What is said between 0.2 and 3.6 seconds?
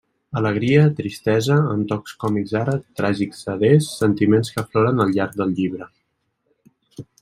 Alegria, tristesa, amb tocs còmics ara, tràgics